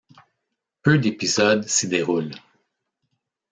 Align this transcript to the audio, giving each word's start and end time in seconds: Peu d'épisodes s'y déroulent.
Peu 0.81 0.97
d'épisodes 0.97 1.67
s'y 1.67 1.87
déroulent. 1.87 2.33